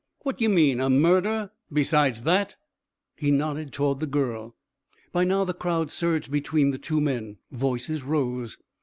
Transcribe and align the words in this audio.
"What 0.23 0.41
ye 0.41 0.47
mean 0.47 0.79
a 0.79 0.89
murder, 0.89 1.51
besides 1.71 2.23
that?" 2.23 2.55
He 3.15 3.29
nodded 3.29 3.71
toward 3.71 3.99
the 3.99 4.07
girl. 4.07 4.55
By 5.11 5.25
now 5.25 5.43
the 5.43 5.53
crowd 5.53 5.91
surged 5.91 6.31
between 6.31 6.71
the 6.71 6.79
two 6.79 6.99
men, 6.99 7.37
voices 7.51 8.01
rose. 8.01 8.57